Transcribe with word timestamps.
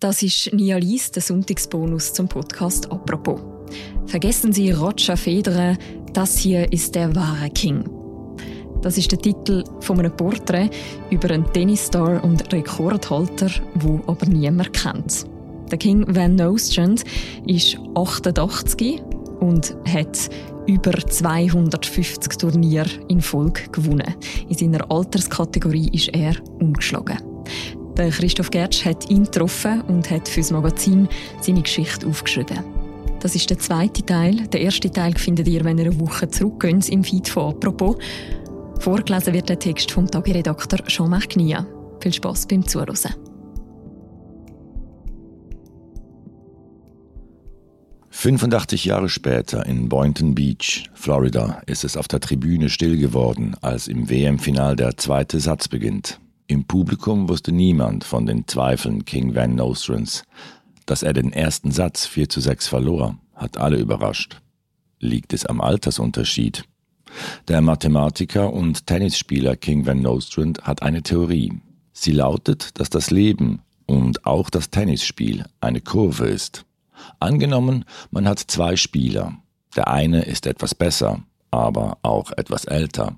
Das 0.00 0.22
ist 0.22 0.50
Nia 0.54 0.78
Lies, 0.78 1.10
der 1.10 1.20
Sonntagsbonus 1.20 2.14
zum 2.14 2.26
Podcast 2.26 2.90
«Apropos». 2.90 3.38
Vergessen 4.06 4.50
Sie 4.50 4.70
Roger 4.70 5.14
Federer, 5.14 5.76
das 6.14 6.38
hier 6.38 6.72
ist 6.72 6.94
der 6.94 7.14
wahre 7.14 7.50
King. 7.50 7.84
Das 8.80 8.96
ist 8.96 9.12
der 9.12 9.18
Titel 9.18 9.62
von 9.80 9.98
einem 9.98 10.16
Porträt 10.16 10.70
über 11.10 11.30
einen 11.30 11.44
Tennisstar 11.52 12.24
und 12.24 12.50
Rekordhalter, 12.50 13.50
wo 13.74 14.00
aber 14.06 14.24
niemand 14.24 14.72
kennt. 14.72 15.26
Der 15.70 15.76
King 15.76 16.06
Van 16.08 16.34
Nostrand 16.34 17.04
ist 17.46 17.76
88 17.94 19.02
und 19.40 19.76
hat 19.86 20.30
über 20.66 20.92
250 20.92 22.38
Turniere 22.38 22.88
in 23.08 23.20
Folge 23.20 23.68
gewonnen. 23.70 24.14
In 24.48 24.56
seiner 24.56 24.90
Alterskategorie 24.90 25.90
ist 25.92 26.08
er 26.14 26.36
ungeschlagen. 26.58 27.18
Der 27.96 28.10
Christoph 28.10 28.50
Gertsch 28.50 28.84
hat 28.84 29.10
ihn 29.10 29.24
getroffen 29.24 29.82
und 29.82 30.10
hat 30.10 30.28
für 30.28 30.40
das 30.40 30.50
Magazin 30.50 31.08
seine 31.40 31.62
Geschichte 31.62 32.06
aufgeschrieben. 32.06 32.64
Das 33.20 33.34
ist 33.34 33.50
der 33.50 33.58
zweite 33.58 34.04
Teil. 34.04 34.46
Der 34.48 34.62
erste 34.62 34.90
Teil 34.90 35.14
findet 35.16 35.46
ihr, 35.48 35.64
wenn 35.64 35.78
ihr 35.78 35.86
eine 35.86 36.00
Woche 36.00 36.28
zurückgeht, 36.28 36.88
im 36.88 37.04
Feed 37.04 37.28
von 37.28 37.54
«Apropos». 37.54 37.96
Vorgelesen 38.78 39.34
wird 39.34 39.50
der 39.50 39.58
Text 39.58 39.90
vom 39.90 40.10
Tagiredakteur 40.10 40.78
Jean-Marc 40.86 41.36
Nia. 41.36 41.66
Viel 42.00 42.14
Spass 42.14 42.46
beim 42.46 42.66
Zuhören. 42.66 42.96
85 48.20 48.84
Jahre 48.84 49.08
später 49.08 49.64
in 49.66 49.88
Boynton 49.88 50.34
Beach, 50.34 50.90
Florida, 50.94 51.62
ist 51.66 51.84
es 51.84 51.96
auf 51.96 52.06
der 52.06 52.20
Tribüne 52.20 52.68
still 52.68 52.98
geworden, 52.98 53.54
als 53.62 53.88
im 53.88 54.10
WM-Final 54.10 54.76
der 54.76 54.96
zweite 54.96 55.40
Satz 55.40 55.68
beginnt. 55.68 56.20
Im 56.50 56.64
Publikum 56.64 57.28
wusste 57.28 57.52
niemand 57.52 58.02
von 58.02 58.26
den 58.26 58.48
Zweifeln 58.48 59.04
King 59.04 59.36
Van 59.36 59.54
Nostrands. 59.54 60.24
Dass 60.84 61.04
er 61.04 61.12
den 61.12 61.32
ersten 61.32 61.70
Satz 61.70 62.06
4 62.06 62.28
zu 62.28 62.40
6 62.40 62.66
verlor, 62.66 63.16
hat 63.36 63.56
alle 63.56 63.76
überrascht. 63.76 64.40
Liegt 64.98 65.32
es 65.32 65.46
am 65.46 65.60
Altersunterschied? 65.60 66.64
Der 67.46 67.60
Mathematiker 67.60 68.52
und 68.52 68.88
Tennisspieler 68.88 69.54
King 69.54 69.86
Van 69.86 70.02
Nostrand 70.02 70.62
hat 70.62 70.82
eine 70.82 71.04
Theorie. 71.04 71.52
Sie 71.92 72.10
lautet, 72.10 72.80
dass 72.80 72.90
das 72.90 73.12
Leben 73.12 73.62
und 73.86 74.26
auch 74.26 74.50
das 74.50 74.70
Tennisspiel 74.70 75.44
eine 75.60 75.80
Kurve 75.80 76.26
ist. 76.26 76.64
Angenommen, 77.20 77.84
man 78.10 78.26
hat 78.26 78.40
zwei 78.40 78.74
Spieler. 78.74 79.38
Der 79.76 79.86
eine 79.86 80.22
ist 80.22 80.48
etwas 80.48 80.74
besser, 80.74 81.22
aber 81.52 81.98
auch 82.02 82.32
etwas 82.32 82.64
älter. 82.64 83.16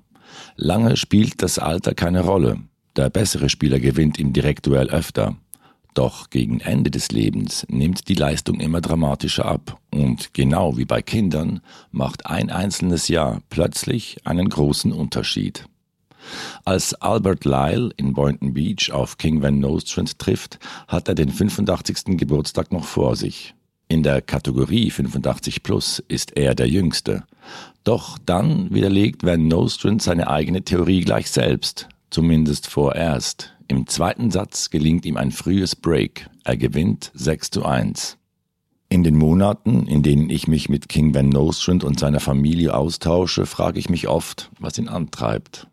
Lange 0.55 0.97
spielt 0.97 1.41
das 1.41 1.57
Alter 1.57 1.95
keine 1.95 2.21
Rolle. 2.21 2.59
Der 2.95 3.09
bessere 3.09 3.49
Spieler 3.49 3.79
gewinnt 3.79 4.19
im 4.19 4.33
Direktduell 4.33 4.89
öfter. 4.89 5.35
Doch 5.95 6.29
gegen 6.29 6.59
Ende 6.59 6.91
des 6.91 7.11
Lebens 7.11 7.65
nimmt 7.69 8.07
die 8.07 8.13
Leistung 8.15 8.59
immer 8.59 8.81
dramatischer 8.81 9.45
ab 9.45 9.79
und 9.91 10.33
genau 10.33 10.77
wie 10.77 10.85
bei 10.85 11.01
Kindern 11.01 11.61
macht 11.91 12.25
ein 12.25 12.49
einzelnes 12.49 13.07
Jahr 13.07 13.41
plötzlich 13.49 14.17
einen 14.25 14.49
großen 14.49 14.91
Unterschied. 14.91 15.65
Als 16.65 16.93
Albert 16.95 17.45
Lyle 17.45 17.91
in 17.97 18.13
Boynton 18.13 18.53
Beach 18.53 18.91
auf 18.91 19.17
King 19.17 19.41
Van 19.41 19.59
Nostrand 19.59 20.17
trifft, 20.19 20.59
hat 20.87 21.07
er 21.07 21.15
den 21.15 21.29
85. 21.29 22.17
Geburtstag 22.17 22.71
noch 22.71 22.85
vor 22.85 23.15
sich. 23.15 23.53
In 23.87 24.03
der 24.03 24.21
Kategorie 24.21 24.89
85 24.89 25.61
plus 25.63 26.01
ist 26.07 26.37
er 26.37 26.55
der 26.55 26.69
Jüngste. 26.69 27.23
Doch 27.83 28.17
dann 28.25 28.73
widerlegt 28.73 29.23
Van 29.23 29.47
Nostrand 29.47 30.01
seine 30.01 30.29
eigene 30.29 30.63
Theorie 30.63 31.01
gleich 31.01 31.29
selbst, 31.29 31.89
zumindest 32.13 32.67
vorerst. 32.67 33.53
Im 33.67 33.87
zweiten 33.87 34.31
Satz 34.31 34.69
gelingt 34.69 35.05
ihm 35.05 35.17
ein 35.17 35.31
frühes 35.31 35.75
Break. 35.75 36.29
Er 36.43 36.57
gewinnt 36.57 37.11
6 37.15 37.49
zu 37.51 37.65
1. 37.65 38.17
In 38.89 39.03
den 39.03 39.17
Monaten, 39.17 39.87
in 39.87 40.03
denen 40.03 40.29
ich 40.29 40.47
mich 40.47 40.69
mit 40.69 40.87
King 40.87 41.15
Van 41.15 41.29
Nostrand 41.29 41.83
und 41.83 41.99
seiner 41.99 42.19
Familie 42.19 42.75
austausche, 42.75 43.47
frage 43.47 43.79
ich 43.79 43.89
mich 43.89 44.07
oft, 44.07 44.51
was 44.59 44.77
ihn 44.77 44.87
antreibt. 44.87 45.67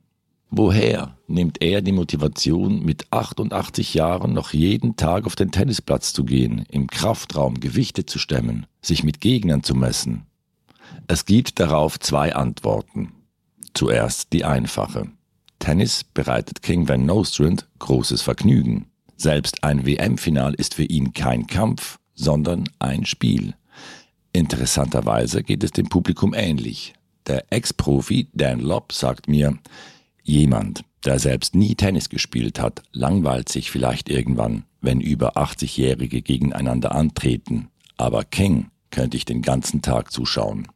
Woher 0.50 1.18
nimmt 1.28 1.62
er 1.62 1.82
die 1.82 1.92
Motivation, 1.92 2.82
mit 2.82 3.06
88 3.12 3.94
Jahren 3.94 4.32
noch 4.32 4.52
jeden 4.52 4.96
Tag 4.96 5.26
auf 5.26 5.36
den 5.36 5.52
Tennisplatz 5.52 6.12
zu 6.12 6.24
gehen, 6.24 6.64
im 6.70 6.86
Kraftraum 6.86 7.60
Gewichte 7.60 8.06
zu 8.06 8.18
stemmen, 8.18 8.66
sich 8.80 9.04
mit 9.04 9.20
Gegnern 9.20 9.62
zu 9.62 9.74
messen? 9.74 10.26
Es 11.06 11.26
gibt 11.26 11.60
darauf 11.60 12.00
zwei 12.00 12.34
Antworten. 12.34 13.12
Zuerst 13.74 14.32
die 14.32 14.44
einfache. 14.44 15.10
Tennis 15.60 16.02
bereitet 16.02 16.62
King 16.62 16.88
Van 16.88 17.06
Nostrand 17.06 17.68
großes 17.78 18.22
Vergnügen. 18.22 18.86
Selbst 19.16 19.62
ein 19.62 19.86
WM-Final 19.86 20.54
ist 20.54 20.74
für 20.74 20.84
ihn 20.84 21.12
kein 21.12 21.46
Kampf, 21.46 21.98
sondern 22.14 22.68
ein 22.80 23.06
Spiel. 23.06 23.54
Interessanterweise 24.32 25.44
geht 25.44 25.62
es 25.62 25.70
dem 25.70 25.88
Publikum 25.88 26.34
ähnlich. 26.34 26.94
Der 27.26 27.44
Ex-Profi 27.50 28.28
Dan 28.32 28.60
Lobb 28.60 28.92
sagt 28.92 29.28
mir, 29.28 29.56
Jemand, 30.22 30.84
der 31.04 31.18
selbst 31.18 31.54
nie 31.54 31.74
Tennis 31.74 32.08
gespielt 32.08 32.60
hat, 32.60 32.82
langweilt 32.92 33.48
sich 33.48 33.70
vielleicht 33.70 34.08
irgendwann, 34.08 34.64
wenn 34.80 35.00
über 35.00 35.36
80-Jährige 35.36 36.22
gegeneinander 36.22 36.94
antreten, 36.94 37.68
aber 37.96 38.24
King 38.24 38.70
könnte 38.90 39.16
ich 39.16 39.24
den 39.24 39.42
ganzen 39.42 39.82
Tag 39.82 40.12
zuschauen. 40.12 40.68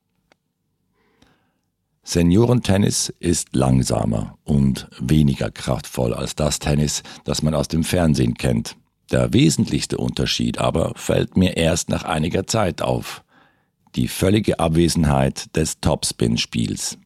Seniorentennis 2.04 3.12
ist 3.18 3.56
langsamer 3.56 4.36
und 4.44 4.88
weniger 5.00 5.50
kraftvoll 5.50 6.12
als 6.12 6.36
das 6.36 6.58
Tennis, 6.58 7.02
das 7.24 7.42
man 7.42 7.54
aus 7.54 7.66
dem 7.68 7.82
Fernsehen 7.82 8.34
kennt. 8.34 8.76
Der 9.10 9.32
wesentlichste 9.32 9.96
Unterschied 9.96 10.58
aber 10.58 10.92
fällt 10.96 11.36
mir 11.36 11.56
erst 11.56 11.88
nach 11.88 12.04
einiger 12.04 12.46
Zeit 12.46 12.82
auf. 12.82 13.24
Die 13.96 14.08
völlige 14.08 14.58
Abwesenheit 14.60 15.56
des 15.56 15.80
Topspin-Spiels. 15.80 16.98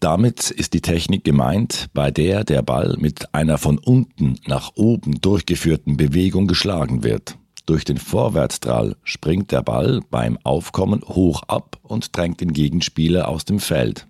Damit 0.00 0.50
ist 0.50 0.72
die 0.72 0.80
Technik 0.80 1.24
gemeint, 1.24 1.88
bei 1.92 2.10
der 2.10 2.42
der 2.42 2.62
Ball 2.62 2.96
mit 2.98 3.34
einer 3.34 3.58
von 3.58 3.78
unten 3.78 4.40
nach 4.46 4.72
oben 4.74 5.20
durchgeführten 5.20 5.96
Bewegung 5.96 6.46
geschlagen 6.46 7.04
wird. 7.04 7.36
Durch 7.66 7.84
den 7.84 7.98
Vorwärtsdrall 7.98 8.96
springt 9.04 9.52
der 9.52 9.62
Ball 9.62 10.00
beim 10.10 10.38
Aufkommen 10.42 11.02
hoch 11.06 11.42
ab 11.44 11.78
und 11.82 12.16
drängt 12.16 12.40
den 12.40 12.52
Gegenspieler 12.52 13.28
aus 13.28 13.44
dem 13.44 13.60
Feld. 13.60 14.06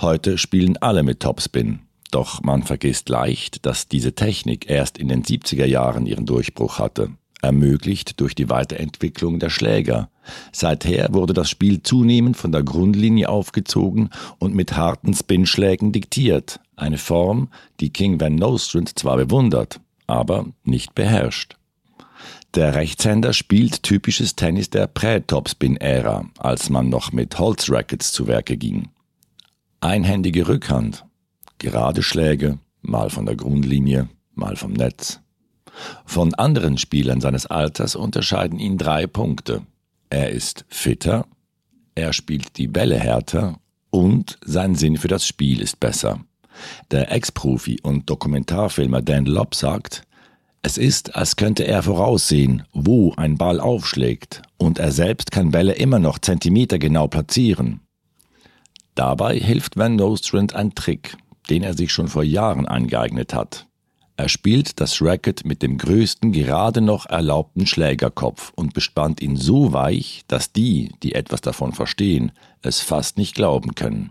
Heute 0.00 0.38
spielen 0.38 0.76
alle 0.76 1.02
mit 1.02 1.20
Topspin, 1.20 1.80
doch 2.10 2.42
man 2.42 2.62
vergisst 2.62 3.08
leicht, 3.08 3.66
dass 3.66 3.88
diese 3.88 4.14
Technik 4.14 4.68
erst 4.70 4.98
in 4.98 5.08
den 5.08 5.22
70er 5.22 5.66
Jahren 5.66 6.06
ihren 6.06 6.26
Durchbruch 6.26 6.78
hatte 6.78 7.10
ermöglicht 7.42 8.20
durch 8.20 8.34
die 8.34 8.48
Weiterentwicklung 8.48 9.38
der 9.38 9.50
Schläger. 9.50 10.10
Seither 10.52 11.12
wurde 11.12 11.32
das 11.32 11.48
Spiel 11.48 11.82
zunehmend 11.82 12.36
von 12.36 12.52
der 12.52 12.62
Grundlinie 12.62 13.28
aufgezogen 13.28 14.10
und 14.38 14.54
mit 14.54 14.76
harten 14.76 15.14
Spinschlägen 15.14 15.92
diktiert, 15.92 16.60
eine 16.74 16.98
Form, 16.98 17.48
die 17.80 17.90
King 17.90 18.20
Van 18.20 18.34
Nostrand 18.34 18.98
zwar 18.98 19.16
bewundert, 19.16 19.80
aber 20.06 20.46
nicht 20.64 20.94
beherrscht. 20.94 21.56
Der 22.56 22.74
Rechtshänder 22.74 23.34
spielt 23.34 23.82
typisches 23.82 24.34
Tennis 24.34 24.70
der 24.70 24.86
Prä-Topspin-Ära, 24.86 26.24
als 26.38 26.70
man 26.70 26.88
noch 26.88 27.12
mit 27.12 27.38
Holzrackets 27.38 28.12
zu 28.12 28.28
Werke 28.28 28.56
ging. 28.56 28.88
Einhändige 29.80 30.48
Rückhand, 30.48 31.04
gerade 31.58 32.02
Schläge, 32.02 32.58
mal 32.80 33.10
von 33.10 33.26
der 33.26 33.36
Grundlinie, 33.36 34.08
mal 34.34 34.56
vom 34.56 34.72
Netz. 34.72 35.20
Von 36.06 36.32
anderen 36.32 36.78
Spielern 36.78 37.20
seines 37.20 37.44
Alters 37.44 37.94
unterscheiden 37.94 38.58
ihn 38.58 38.78
drei 38.78 39.06
Punkte. 39.06 39.60
Er 40.08 40.30
ist 40.30 40.64
fitter, 40.70 41.26
er 41.94 42.14
spielt 42.14 42.56
die 42.56 42.68
Bälle 42.68 42.98
härter 42.98 43.58
und 43.90 44.38
sein 44.42 44.76
Sinn 44.76 44.96
für 44.96 45.08
das 45.08 45.26
Spiel 45.26 45.60
ist 45.60 45.78
besser. 45.78 46.20
Der 46.90 47.12
Ex-Profi 47.12 47.80
und 47.82 48.08
Dokumentarfilmer 48.08 49.02
Dan 49.02 49.26
Lobb 49.26 49.54
sagt, 49.54 50.05
es 50.66 50.78
ist, 50.78 51.14
als 51.14 51.36
könnte 51.36 51.64
er 51.64 51.84
voraussehen, 51.84 52.64
wo 52.72 53.14
ein 53.16 53.38
Ball 53.38 53.60
aufschlägt, 53.60 54.42
und 54.56 54.80
er 54.80 54.90
selbst 54.90 55.30
kann 55.30 55.52
Bälle 55.52 55.74
immer 55.74 56.00
noch 56.00 56.18
Zentimeter 56.18 56.80
genau 56.80 57.06
platzieren. 57.06 57.82
Dabei 58.96 59.38
hilft 59.38 59.76
Van 59.76 59.94
Nostrand 59.94 60.56
ein 60.56 60.74
Trick, 60.74 61.16
den 61.48 61.62
er 61.62 61.74
sich 61.74 61.92
schon 61.92 62.08
vor 62.08 62.24
Jahren 62.24 62.66
angeeignet 62.66 63.32
hat. 63.32 63.68
Er 64.16 64.28
spielt 64.28 64.80
das 64.80 65.00
Racket 65.00 65.44
mit 65.44 65.62
dem 65.62 65.78
größten 65.78 66.32
gerade 66.32 66.80
noch 66.80 67.06
erlaubten 67.06 67.66
Schlägerkopf 67.66 68.52
und 68.56 68.74
bespannt 68.74 69.22
ihn 69.22 69.36
so 69.36 69.72
weich, 69.72 70.24
dass 70.26 70.50
die, 70.50 70.90
die 71.04 71.14
etwas 71.14 71.42
davon 71.42 71.74
verstehen, 71.74 72.32
es 72.62 72.80
fast 72.80 73.18
nicht 73.18 73.36
glauben 73.36 73.76
können. 73.76 74.10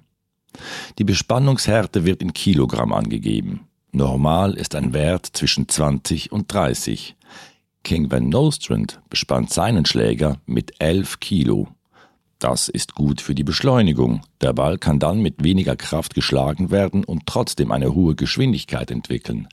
Die 0.99 1.03
Bespannungshärte 1.03 2.05
wird 2.05 2.21
in 2.21 2.31
Kilogramm 2.31 2.93
angegeben. 2.93 3.64
Normal 3.95 4.55
ist 4.55 4.75
ein 4.75 4.93
Wert 4.93 5.25
zwischen 5.25 5.69
20 5.69 6.33
und 6.33 6.53
30. 6.53 7.15
King 7.85 8.11
Van 8.11 8.27
Nostrand 8.27 8.99
bespannt 9.09 9.51
seinen 9.51 9.85
Schläger 9.85 10.41
mit 10.45 10.73
11 10.79 11.21
Kilo. 11.21 11.69
Das 12.37 12.67
ist 12.67 12.93
gut 12.93 13.21
für 13.21 13.33
die 13.33 13.45
Beschleunigung. 13.45 14.19
Der 14.41 14.51
Ball 14.51 14.77
kann 14.77 14.99
dann 14.99 15.21
mit 15.21 15.45
weniger 15.45 15.77
Kraft 15.77 16.13
geschlagen 16.13 16.71
werden 16.71 17.05
und 17.05 17.25
trotzdem 17.25 17.71
eine 17.71 17.95
hohe 17.95 18.15
Geschwindigkeit 18.15 18.91
entwickeln. 18.91 19.47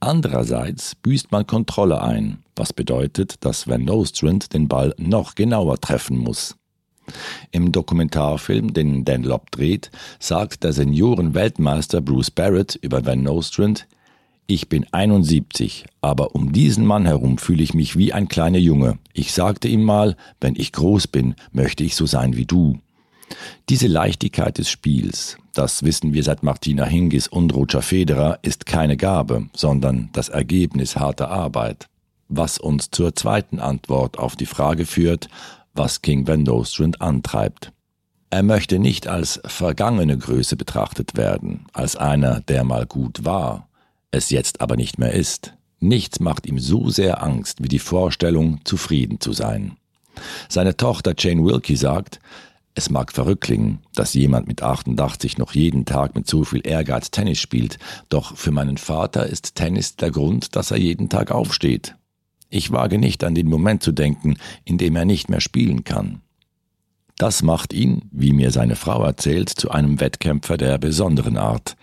Andererseits 0.00 0.94
büßt 0.94 1.30
man 1.30 1.46
Kontrolle 1.46 2.00
ein, 2.00 2.38
was 2.54 2.72
bedeutet, 2.72 3.44
dass 3.44 3.68
Van 3.68 3.84
Nostrand 3.84 4.54
den 4.54 4.68
Ball 4.68 4.94
noch 4.96 5.34
genauer 5.34 5.78
treffen 5.82 6.16
muss. 6.16 6.56
Im 7.50 7.72
Dokumentarfilm, 7.72 8.72
den 8.72 9.04
Dan 9.04 9.22
Lobb 9.22 9.50
dreht, 9.50 9.90
sagt 10.18 10.64
der 10.64 10.72
Senioren-Weltmeister 10.72 12.00
Bruce 12.00 12.30
Barrett 12.30 12.78
über 12.82 13.04
Van 13.04 13.22
Nostrand, 13.22 13.86
ich 14.48 14.68
bin 14.68 14.86
71, 14.92 15.86
aber 16.00 16.36
um 16.36 16.52
diesen 16.52 16.86
Mann 16.86 17.04
herum 17.04 17.36
fühle 17.36 17.64
ich 17.64 17.74
mich 17.74 17.98
wie 17.98 18.12
ein 18.12 18.28
kleiner 18.28 18.58
Junge. 18.58 18.98
Ich 19.12 19.32
sagte 19.32 19.66
ihm 19.66 19.82
mal, 19.82 20.14
wenn 20.40 20.54
ich 20.54 20.70
groß 20.70 21.08
bin, 21.08 21.34
möchte 21.50 21.82
ich 21.82 21.96
so 21.96 22.06
sein 22.06 22.36
wie 22.36 22.46
du. 22.46 22.78
Diese 23.68 23.88
Leichtigkeit 23.88 24.58
des 24.58 24.70
Spiels, 24.70 25.36
das 25.52 25.82
wissen 25.82 26.14
wir 26.14 26.22
seit 26.22 26.44
Martina 26.44 26.84
Hingis 26.84 27.26
und 27.26 27.52
Roger 27.56 27.82
Federer, 27.82 28.38
ist 28.42 28.66
keine 28.66 28.96
Gabe, 28.96 29.48
sondern 29.52 30.10
das 30.12 30.28
Ergebnis 30.28 30.94
harter 30.94 31.28
Arbeit. 31.28 31.88
Was 32.28 32.58
uns 32.58 32.90
zur 32.90 33.16
zweiten 33.16 33.58
Antwort 33.58 34.18
auf 34.18 34.36
die 34.36 34.46
Frage 34.46 34.86
führt, 34.86 35.28
was 35.76 36.02
King 36.02 36.26
Van 36.26 36.42
Nostrand 36.42 37.00
antreibt. 37.00 37.72
Er 38.30 38.42
möchte 38.42 38.78
nicht 38.78 39.06
als 39.06 39.40
vergangene 39.44 40.18
Größe 40.18 40.56
betrachtet 40.56 41.16
werden, 41.16 41.66
als 41.72 41.96
einer, 41.96 42.40
der 42.40 42.64
mal 42.64 42.86
gut 42.86 43.24
war, 43.24 43.68
es 44.10 44.30
jetzt 44.30 44.60
aber 44.60 44.76
nicht 44.76 44.98
mehr 44.98 45.12
ist. 45.12 45.54
Nichts 45.78 46.20
macht 46.20 46.46
ihm 46.46 46.58
so 46.58 46.90
sehr 46.90 47.22
Angst 47.22 47.62
wie 47.62 47.68
die 47.68 47.78
Vorstellung, 47.78 48.60
zufrieden 48.64 49.20
zu 49.20 49.32
sein. 49.32 49.76
Seine 50.48 50.76
Tochter 50.76 51.14
Jane 51.16 51.44
Wilkie 51.44 51.76
sagt, 51.76 52.20
es 52.74 52.90
mag 52.90 53.12
verrückt 53.12 53.44
klingen, 53.44 53.78
dass 53.94 54.14
jemand 54.14 54.48
mit 54.48 54.62
88 54.62 55.38
noch 55.38 55.54
jeden 55.54 55.86
Tag 55.86 56.14
mit 56.14 56.26
so 56.26 56.44
viel 56.44 56.66
Ehrgeiz 56.66 57.10
Tennis 57.10 57.38
spielt, 57.38 57.78
doch 58.08 58.36
für 58.36 58.50
meinen 58.50 58.76
Vater 58.76 59.26
ist 59.26 59.54
Tennis 59.54 59.96
der 59.96 60.10
Grund, 60.10 60.56
dass 60.56 60.70
er 60.70 60.76
jeden 60.76 61.08
Tag 61.08 61.30
aufsteht. 61.30 61.94
Ich 62.48 62.70
wage 62.70 62.98
nicht 62.98 63.24
an 63.24 63.34
den 63.34 63.48
Moment 63.48 63.82
zu 63.82 63.92
denken, 63.92 64.36
in 64.64 64.78
dem 64.78 64.96
er 64.96 65.04
nicht 65.04 65.28
mehr 65.28 65.40
spielen 65.40 65.84
kann. 65.84 66.20
Das 67.18 67.42
macht 67.42 67.72
ihn, 67.72 68.02
wie 68.12 68.32
mir 68.32 68.50
seine 68.50 68.76
Frau 68.76 69.02
erzählt, 69.02 69.48
zu 69.48 69.70
einem 69.70 70.00
Wettkämpfer 70.00 70.56
der 70.56 70.78
besonderen 70.78 71.38
Art. 71.38 71.76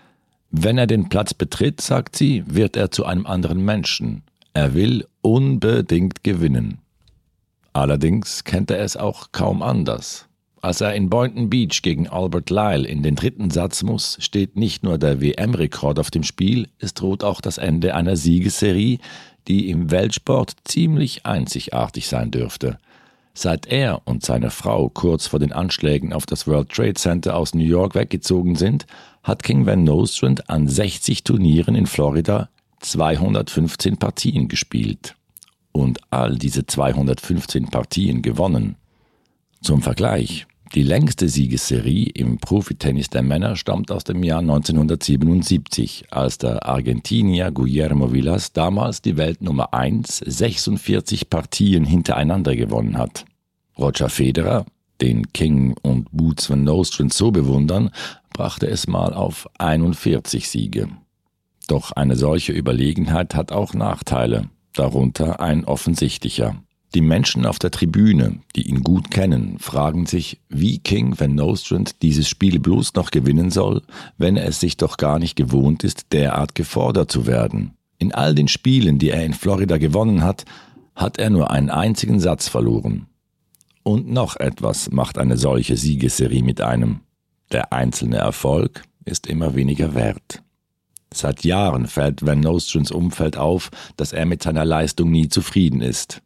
Wenn 0.52 0.78
er 0.78 0.86
den 0.86 1.10
Platz 1.10 1.34
betritt, 1.34 1.82
sagt 1.82 2.16
sie, 2.16 2.44
wird 2.46 2.78
er 2.78 2.92
zu 2.92 3.06
einem 3.06 3.26
anderen 3.26 3.66
Menschen. 3.66 4.22
Er 4.54 4.76
will 4.76 5.08
unbedingt 5.22 6.24
gewinnen. 6.24 6.78
Allerdings 7.74 8.44
kennt 8.44 8.70
er 8.70 8.80
es 8.80 8.96
auch 8.96 9.32
kaum 9.32 9.64
anders. 9.64 10.28
Als 10.62 10.80
er 10.80 10.94
in 10.94 11.10
Boynton 11.10 11.50
Beach 11.50 11.82
gegen 11.82 12.08
Albert 12.08 12.52
Lyle 12.52 12.88
in 12.88 13.02
den 13.04 13.16
dritten 13.16 13.50
Satz 13.50 13.82
muss, 13.84 14.18
steht 14.22 14.56
nicht 14.56 14.84
nur 14.84 14.98
der 15.00 15.20
WM-Rekord 15.20 16.00
auf 16.00 16.12
dem 16.12 16.24
Spiel, 16.24 16.70
es 16.78 16.94
droht 16.94 17.24
auch 17.24 17.42
das 17.42 17.58
Ende 17.58 17.96
einer 17.96 18.16
Siegesserie, 18.16 19.00
die 19.48 19.70
im 19.70 19.92
Weltsport 19.92 20.56
ziemlich 20.64 21.26
einzigartig 21.26 22.08
sein 22.08 22.32
dürfte. 22.32 22.78
Seit 23.34 23.66
er 23.66 24.02
und 24.06 24.24
seine 24.24 24.52
Frau 24.52 24.90
kurz 24.90 25.28
vor 25.28 25.40
den 25.40 25.52
Anschlägen 25.52 26.14
auf 26.14 26.26
das 26.26 26.48
World 26.48 26.70
Trade 26.70 26.94
Center 26.94 27.36
aus 27.36 27.56
New 27.56 27.64
York 27.64 27.96
weggezogen 27.96 28.56
sind, 28.56 28.86
hat 29.24 29.42
King 29.42 29.66
Van 29.66 29.84
Nostrand 29.84 30.50
an 30.50 30.68
60 30.68 31.24
Turnieren 31.24 31.74
in 31.74 31.88
Florida 31.88 32.50
215 32.82 33.98
Partien 33.98 34.50
gespielt 34.50 35.16
und 35.72 36.00
all 36.12 36.38
diese 36.38 36.68
215 36.68 37.70
Partien 37.70 38.22
gewonnen. 38.22 38.76
Zum 39.62 39.82
Vergleich, 39.82 40.46
die 40.74 40.84
längste 40.84 41.30
Siegesserie 41.30 42.10
im 42.16 42.40
Profitennis 42.40 43.10
der 43.10 43.22
Männer 43.22 43.56
stammt 43.56 43.92
aus 43.92 44.04
dem 44.04 44.24
Jahr 44.24 44.40
1977, 44.40 46.06
als 46.10 46.40
der 46.40 46.66
Argentinier 46.66 47.52
Guillermo 47.52 48.12
Villas 48.12 48.54
damals 48.54 49.02
die 49.02 49.16
Weltnummer 49.18 49.74
1 49.74 50.18
46 50.26 51.30
Partien 51.30 51.86
hintereinander 51.86 52.56
gewonnen 52.56 52.98
hat. 52.98 53.26
Roger 53.78 54.10
Federer, 54.10 54.66
den 55.00 55.32
King 55.32 55.76
und 55.84 56.08
Boots 56.12 56.50
van 56.50 56.64
Nostrand 56.64 57.14
so 57.14 57.30
bewundern, 57.32 57.92
brachte 58.32 58.68
es 58.68 58.88
mal 58.88 59.14
auf 59.14 59.48
41 59.60 60.50
Siege. 60.50 60.88
Doch 61.68 61.92
eine 61.92 62.16
solche 62.16 62.52
Überlegenheit 62.52 63.36
hat 63.36 63.52
auch 63.52 63.76
Nachteile, 63.76 64.50
darunter 64.74 65.40
ein 65.40 65.66
offensichtlicher. 65.66 66.56
Die 66.96 67.02
Menschen 67.02 67.48
auf 67.48 67.58
der 67.58 67.72
Tribüne, 67.72 68.40
die 68.56 68.68
ihn 68.70 68.84
gut 68.84 69.10
kennen, 69.10 69.58
fragen 69.58 70.06
sich, 70.06 70.40
wie 70.50 70.78
King 70.78 71.20
Van 71.20 71.34
Nostrand 71.34 72.04
dieses 72.04 72.30
Spiel 72.30 72.60
bloß 72.60 72.94
noch 72.94 73.10
gewinnen 73.10 73.50
soll, 73.50 73.82
wenn 74.18 74.38
er 74.38 74.48
es 74.48 74.60
sich 74.60 74.78
doch 74.78 74.98
gar 74.98 75.18
nicht 75.18 75.36
gewohnt 75.36 75.84
ist, 75.84 76.14
derart 76.14 76.54
gefordert 76.54 77.12
zu 77.12 77.26
werden. 77.26 77.74
In 77.98 78.14
all 78.14 78.36
den 78.36 78.48
Spielen, 78.48 79.00
die 79.00 79.10
er 79.10 79.26
in 79.26 79.34
Florida 79.34 79.78
gewonnen 79.78 80.24
hat, 80.24 80.46
hat 80.96 81.18
er 81.18 81.32
nur 81.32 81.50
einen 81.50 81.72
einzigen 81.72 82.20
Satz 82.20 82.48
verloren. 82.48 83.08
Und 83.82 84.12
noch 84.12 84.36
etwas 84.36 84.92
macht 84.92 85.18
eine 85.18 85.38
solche 85.38 85.78
Siegesserie 85.78 86.44
mit 86.44 86.62
einem. 86.62 87.00
Der 87.52 87.74
einzelne 87.74 88.18
Erfolg 88.18 88.84
ist 89.04 89.26
immer 89.26 89.56
weniger 89.56 89.96
wert. 89.96 90.44
Seit 91.12 91.44
Jahren 91.44 91.88
fällt 91.88 92.26
Van 92.26 92.40
Nostrands 92.40 92.92
Umfeld 92.92 93.38
auf, 93.38 93.72
dass 93.98 94.14
er 94.14 94.26
mit 94.26 94.44
seiner 94.44 94.66
Leistung 94.66 95.12
nie 95.12 95.28
zufrieden 95.28 95.82
ist. 95.82 96.22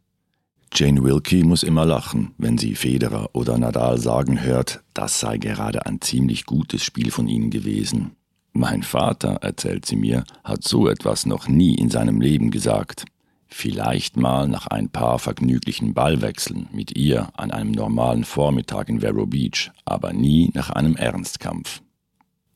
Jane 0.72 1.02
Wilkie 1.02 1.44
muss 1.44 1.62
immer 1.62 1.84
lachen, 1.84 2.34
wenn 2.38 2.58
sie 2.58 2.74
Federer 2.74 3.30
oder 3.32 3.58
Nadal 3.58 3.98
sagen 3.98 4.42
hört, 4.42 4.80
das 4.94 5.18
sei 5.18 5.38
gerade 5.38 5.86
ein 5.86 6.00
ziemlich 6.00 6.46
gutes 6.46 6.82
Spiel 6.84 7.10
von 7.10 7.26
ihnen 7.26 7.50
gewesen. 7.50 8.12
Mein 8.52 8.82
Vater, 8.82 9.38
erzählt 9.42 9.86
sie 9.86 9.96
mir, 9.96 10.24
hat 10.44 10.64
so 10.64 10.88
etwas 10.88 11.26
noch 11.26 11.48
nie 11.48 11.74
in 11.74 11.90
seinem 11.90 12.20
Leben 12.20 12.50
gesagt. 12.50 13.04
Vielleicht 13.46 14.16
mal 14.16 14.46
nach 14.46 14.66
ein 14.66 14.90
paar 14.90 15.18
vergnüglichen 15.18 15.94
Ballwechseln 15.94 16.68
mit 16.72 16.96
ihr 16.96 17.28
an 17.34 17.50
einem 17.50 17.72
normalen 17.72 18.24
Vormittag 18.24 18.88
in 18.88 19.00
Vero 19.00 19.26
Beach, 19.26 19.70
aber 19.84 20.12
nie 20.12 20.50
nach 20.54 20.70
einem 20.70 20.96
Ernstkampf. 20.96 21.80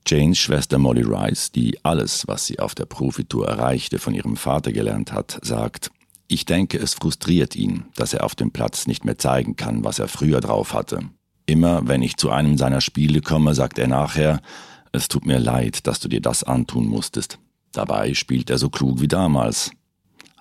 Janes 0.06 0.38
Schwester 0.38 0.78
Molly 0.78 1.02
Rice, 1.02 1.52
die 1.52 1.82
alles, 1.84 2.26
was 2.26 2.46
sie 2.46 2.58
auf 2.58 2.74
der 2.74 2.86
Profitour 2.86 3.48
erreichte, 3.48 3.98
von 3.98 4.14
ihrem 4.14 4.36
Vater 4.36 4.72
gelernt 4.72 5.12
hat, 5.12 5.38
sagt, 5.42 5.90
ich 6.32 6.46
denke, 6.46 6.78
es 6.78 6.94
frustriert 6.94 7.54
ihn, 7.54 7.84
dass 7.94 8.14
er 8.14 8.24
auf 8.24 8.34
dem 8.34 8.50
Platz 8.50 8.86
nicht 8.86 9.04
mehr 9.04 9.18
zeigen 9.18 9.56
kann, 9.56 9.84
was 9.84 9.98
er 9.98 10.08
früher 10.08 10.40
drauf 10.40 10.72
hatte. 10.72 11.00
Immer 11.46 11.86
wenn 11.86 12.02
ich 12.02 12.16
zu 12.16 12.30
einem 12.30 12.56
seiner 12.56 12.80
Spiele 12.80 13.20
komme, 13.20 13.54
sagt 13.54 13.78
er 13.78 13.88
nachher, 13.88 14.40
es 14.92 15.08
tut 15.08 15.26
mir 15.26 15.38
leid, 15.38 15.86
dass 15.86 16.00
du 16.00 16.08
dir 16.08 16.20
das 16.20 16.44
antun 16.44 16.86
musstest. 16.86 17.38
Dabei 17.72 18.14
spielt 18.14 18.50
er 18.50 18.58
so 18.58 18.70
klug 18.70 19.00
wie 19.00 19.08
damals. 19.08 19.70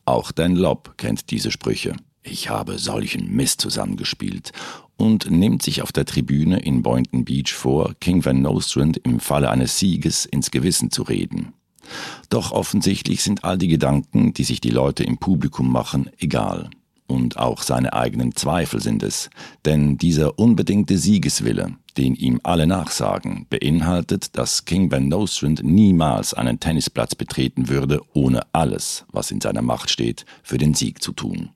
Auch 0.05 0.31
Dan 0.31 0.55
Lobb 0.55 0.97
kennt 0.97 1.31
diese 1.31 1.51
Sprüche. 1.51 1.95
Ich 2.23 2.49
habe 2.49 2.77
solchen 2.77 3.33
Mist 3.35 3.61
zusammengespielt 3.61 4.51
und 4.97 5.31
nimmt 5.31 5.63
sich 5.63 5.81
auf 5.81 5.91
der 5.91 6.05
Tribüne 6.05 6.59
in 6.59 6.83
Boynton 6.83 7.25
Beach 7.25 7.53
vor, 7.53 7.95
King 7.99 8.23
Van 8.23 8.41
Nostrand 8.41 8.97
im 8.97 9.19
Falle 9.19 9.49
eines 9.49 9.79
Sieges 9.79 10.25
ins 10.25 10.51
Gewissen 10.51 10.91
zu 10.91 11.03
reden. 11.03 11.53
Doch 12.29 12.51
offensichtlich 12.51 13.23
sind 13.23 13.43
all 13.43 13.57
die 13.57 13.67
Gedanken, 13.67 14.33
die 14.33 14.43
sich 14.43 14.61
die 14.61 14.69
Leute 14.69 15.03
im 15.03 15.17
Publikum 15.17 15.71
machen, 15.71 16.09
egal. 16.17 16.69
Und 17.07 17.37
auch 17.37 17.61
seine 17.61 17.91
eigenen 17.91 18.37
Zweifel 18.37 18.81
sind 18.81 19.03
es, 19.03 19.29
denn 19.65 19.97
dieser 19.97 20.39
unbedingte 20.39 20.97
Siegeswille, 20.97 21.75
den 21.97 22.15
ihm 22.15 22.39
alle 22.43 22.67
nachsagen, 22.67 23.47
beinhaltet, 23.49 24.37
dass 24.37 24.63
King 24.63 24.89
Van 24.91 25.09
Nostrand 25.09 25.61
niemals 25.61 26.33
einen 26.33 26.61
Tennisplatz 26.61 27.15
betreten 27.15 27.67
würde, 27.67 27.99
ohne 28.13 28.43
alles, 28.53 29.03
was 29.11 29.29
in 29.29 29.41
seiner 29.41 29.61
Macht 29.61 29.89
steht, 29.89 30.25
für 30.41 30.57
den 30.57 30.73
Sieg 30.73 31.03
zu 31.03 31.11
tun. 31.11 31.49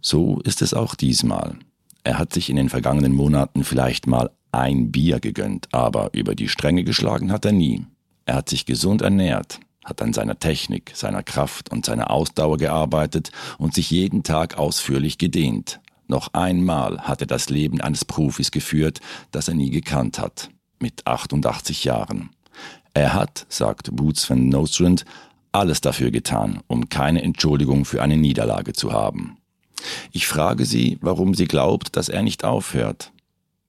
So 0.00 0.40
ist 0.44 0.62
es 0.62 0.72
auch 0.72 0.94
diesmal. 0.94 1.58
Er 2.02 2.18
hat 2.18 2.32
sich 2.32 2.48
in 2.48 2.56
den 2.56 2.70
vergangenen 2.70 3.12
Monaten 3.12 3.64
vielleicht 3.64 4.06
mal 4.06 4.30
ein 4.50 4.92
Bier 4.92 5.20
gegönnt, 5.20 5.68
aber 5.72 6.10
über 6.14 6.34
die 6.34 6.48
Stränge 6.48 6.84
geschlagen 6.84 7.32
hat 7.32 7.44
er 7.44 7.52
nie. 7.52 7.84
Er 8.26 8.34
hat 8.34 8.48
sich 8.48 8.66
gesund 8.66 9.00
ernährt, 9.02 9.60
hat 9.84 10.02
an 10.02 10.12
seiner 10.12 10.38
Technik, 10.38 10.92
seiner 10.94 11.22
Kraft 11.22 11.70
und 11.70 11.86
seiner 11.86 12.10
Ausdauer 12.10 12.58
gearbeitet 12.58 13.32
und 13.56 13.72
sich 13.72 13.90
jeden 13.90 14.22
Tag 14.22 14.58
ausführlich 14.58 15.16
gedehnt, 15.16 15.80
noch 16.08 16.32
einmal 16.34 17.00
hat 17.00 17.20
er 17.20 17.26
das 17.26 17.48
Leben 17.48 17.80
eines 17.80 18.04
Profis 18.04 18.50
geführt, 18.50 19.00
das 19.32 19.48
er 19.48 19.54
nie 19.54 19.70
gekannt 19.70 20.18
hat, 20.18 20.50
mit 20.78 21.06
88 21.06 21.84
Jahren. 21.84 22.30
Er 22.94 23.14
hat, 23.14 23.46
sagt 23.48 23.94
Boots 23.94 24.28
van 24.30 24.48
Nostrand, 24.48 25.04
alles 25.50 25.80
dafür 25.80 26.10
getan, 26.10 26.60
um 26.68 26.88
keine 26.88 27.22
Entschuldigung 27.22 27.84
für 27.84 28.02
eine 28.02 28.16
Niederlage 28.16 28.72
zu 28.72 28.92
haben. 28.92 29.38
Ich 30.12 30.26
frage 30.26 30.64
sie, 30.64 30.98
warum 31.00 31.34
sie 31.34 31.46
glaubt, 31.46 31.96
dass 31.96 32.08
er 32.08 32.22
nicht 32.22 32.44
aufhört. 32.44 33.12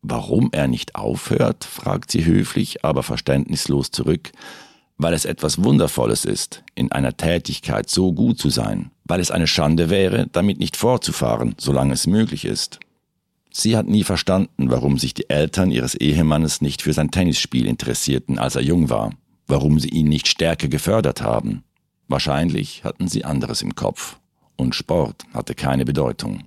Warum 0.10 0.52
er 0.54 0.70
nicht 0.70 0.96
aufhört, 0.96 1.66
fragt 1.66 2.12
sie 2.12 2.24
höflich, 2.24 2.86
aber 2.86 3.04
verständnislos 3.04 3.92
zurück, 3.92 4.32
weil 4.98 5.14
es 5.14 5.26
etwas 5.26 5.62
Wundervolles 5.66 6.24
ist, 6.24 6.64
in 6.76 6.94
einer 6.94 7.18
Tätigkeit 7.18 7.90
so 7.90 8.14
gut 8.14 8.40
zu 8.40 8.50
sein, 8.50 8.92
weil 9.04 9.20
es 9.20 9.32
eine 9.32 9.48
Schande 9.48 9.90
wäre, 9.90 10.28
damit 10.32 10.60
nicht 10.60 10.78
fortzufahren, 10.78 11.56
solange 11.58 11.94
es 11.94 12.08
möglich 12.08 12.46
ist. 12.46 12.80
Sie 13.52 13.76
hat 13.76 13.88
nie 13.88 14.06
verstanden, 14.06 14.72
warum 14.72 14.98
sich 14.98 15.14
die 15.14 15.30
Eltern 15.30 15.72
ihres 15.72 15.94
Ehemannes 15.94 16.62
nicht 16.62 16.84
für 16.84 16.94
sein 16.94 17.12
Tennisspiel 17.12 17.66
interessierten, 17.66 18.40
als 18.40 18.56
er 18.56 18.62
jung 18.62 18.90
war, 18.90 19.12
warum 19.46 19.78
sie 19.78 19.90
ihn 19.90 20.08
nicht 20.08 20.30
stärker 20.30 20.70
gefördert 20.70 21.22
haben. 21.22 21.66
Wahrscheinlich 22.08 22.86
hatten 22.86 23.10
sie 23.10 23.26
anderes 23.26 23.62
im 23.62 23.76
Kopf. 23.76 24.20
Und 24.56 24.74
Sport 24.74 25.26
hatte 25.34 25.54
keine 25.54 25.84
Bedeutung. 25.84 26.46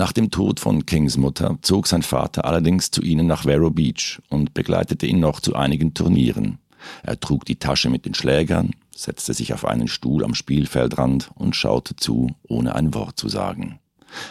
Nach 0.00 0.12
dem 0.12 0.30
Tod 0.30 0.60
von 0.60 0.86
Kings 0.86 1.18
Mutter 1.18 1.58
zog 1.60 1.86
sein 1.86 2.00
Vater 2.00 2.46
allerdings 2.46 2.90
zu 2.90 3.02
ihnen 3.02 3.26
nach 3.26 3.42
Vero 3.42 3.68
Beach 3.68 4.18
und 4.30 4.54
begleitete 4.54 5.04
ihn 5.06 5.20
noch 5.20 5.40
zu 5.40 5.54
einigen 5.54 5.92
Turnieren. 5.92 6.56
Er 7.02 7.20
trug 7.20 7.44
die 7.44 7.56
Tasche 7.56 7.90
mit 7.90 8.06
den 8.06 8.14
Schlägern, 8.14 8.70
setzte 8.96 9.34
sich 9.34 9.52
auf 9.52 9.66
einen 9.66 9.88
Stuhl 9.88 10.24
am 10.24 10.32
Spielfeldrand 10.32 11.30
und 11.34 11.54
schaute 11.54 11.96
zu, 11.96 12.34
ohne 12.48 12.76
ein 12.76 12.94
Wort 12.94 13.18
zu 13.18 13.28
sagen. 13.28 13.78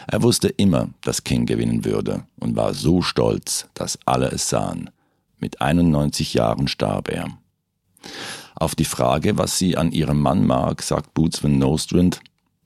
Er 0.07 0.23
wusste 0.23 0.47
immer, 0.47 0.89
dass 1.03 1.23
King 1.23 1.45
gewinnen 1.45 1.85
würde 1.85 2.23
und 2.39 2.55
war 2.55 2.73
so 2.73 3.03
stolz, 3.03 3.67
dass 3.75 3.99
alle 4.07 4.31
es 4.31 4.49
sahen. 4.49 4.89
Mit 5.37 5.61
91 5.61 6.33
Jahren 6.33 6.67
starb 6.67 7.09
er. 7.09 7.27
Auf 8.55 8.73
die 8.73 8.85
Frage, 8.85 9.37
was 9.37 9.59
sie 9.59 9.77
an 9.77 9.91
ihrem 9.91 10.19
Mann 10.19 10.47
mag, 10.47 10.81
sagt 10.81 11.13
Boots 11.13 11.43
Nostrand, 11.43 12.21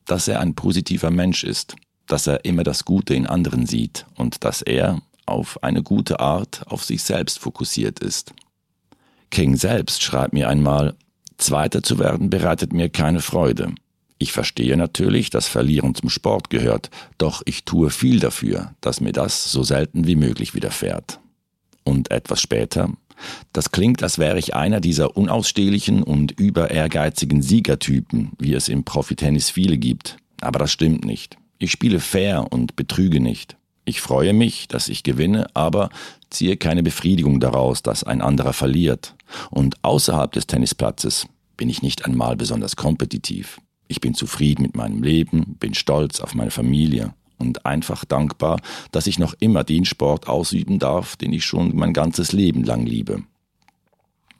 dass 0.06 0.30
er 0.30 0.40
ein 0.40 0.56
positiver 0.56 1.12
Mensch 1.12 1.44
ist, 1.44 1.76
dass 2.08 2.28
er 2.28 2.46
immer 2.46 2.64
das 2.64 2.86
Gute 2.86 3.14
in 3.14 3.28
anderen 3.28 3.66
sieht 3.66 4.06
und 4.16 4.44
dass 4.44 4.62
er 4.62 5.02
auf 5.26 5.64
eine 5.64 5.84
gute 5.84 6.20
Art 6.20 6.64
auf 6.68 6.84
sich 6.84 7.04
selbst 7.04 7.40
fokussiert 7.40 8.00
ist. 8.00 8.34
King 9.30 9.56
selbst 9.56 10.04
schreibt 10.04 10.34
mir 10.34 10.50
einmal, 10.50 10.96
Zweiter 11.38 11.82
zu 11.82 12.00
werden 12.00 12.30
bereitet 12.30 12.74
mir 12.74 12.90
keine 12.90 13.20
Freude. 13.20 13.74
Ich 14.20 14.32
verstehe 14.32 14.78
natürlich, 14.78 15.30
dass 15.30 15.48
Verlieren 15.48 15.96
zum 15.96 16.10
Sport 16.10 16.50
gehört, 16.50 16.90
doch 17.18 17.42
ich 17.46 17.66
tue 17.66 17.90
viel 17.90 18.20
dafür, 18.20 18.74
dass 18.80 19.02
mir 19.02 19.12
das 19.12 19.52
so 19.52 19.64
selten 19.64 20.08
wie 20.08 20.16
möglich 20.16 20.54
widerfährt. 20.54 21.20
Und 21.84 22.12
etwas 22.12 22.40
später, 22.40 22.90
das 23.52 23.72
klingt, 23.72 24.04
als 24.04 24.20
wäre 24.20 24.40
ich 24.40 24.56
einer 24.56 24.80
dieser 24.80 25.18
unausstehlichen 25.18 26.04
und 26.04 26.32
über 26.40 26.72
ehrgeizigen 26.72 27.42
Siegertypen, 27.42 28.32
wie 28.40 28.54
es 28.54 28.70
im 28.70 28.84
Profitennis 28.84 29.50
viele 29.50 29.78
gibt. 29.78 30.18
Aber 30.42 30.60
das 30.60 30.72
stimmt 30.72 31.04
nicht. 31.06 31.38
Ich 31.64 31.72
spiele 31.72 32.02
fair 32.02 32.52
und 32.52 32.76
betrüge 32.76 33.22
nicht. 33.22 33.56
Ich 33.86 34.02
freue 34.02 34.34
mich, 34.34 34.68
dass 34.68 34.90
ich 34.90 35.02
gewinne, 35.02 35.48
aber 35.54 35.92
ziehe 36.30 36.58
keine 36.58 36.84
Befriedigung 36.84 37.40
daraus, 37.40 37.82
dass 37.82 38.04
ein 38.04 38.22
anderer 38.22 38.52
verliert. 38.52 39.16
Und 39.50 39.82
außerhalb 39.82 40.30
des 40.34 40.46
Tennisplatzes 40.46 41.26
bin 41.56 41.70
ich 41.70 41.82
nicht 41.82 42.04
einmal 42.04 42.36
besonders 42.36 42.76
kompetitiv. 42.76 43.62
Ich 43.88 44.02
bin 44.02 44.14
zufrieden 44.14 44.64
mit 44.64 44.76
meinem 44.76 45.04
Leben, 45.04 45.56
bin 45.58 45.74
stolz 45.74 46.20
auf 46.20 46.36
meine 46.36 46.52
Familie 46.52 47.14
und 47.38 47.66
einfach 47.66 48.04
dankbar, 48.04 48.60
dass 48.92 49.08
ich 49.08 49.18
noch 49.18 49.34
immer 49.40 49.64
den 49.64 49.86
Sport 49.86 50.28
ausüben 50.28 50.80
darf, 50.80 51.16
den 51.16 51.32
ich 51.32 51.46
schon 51.46 51.78
mein 51.78 51.94
ganzes 51.94 52.34
Leben 52.34 52.66
lang 52.66 52.86
liebe. 52.86 53.24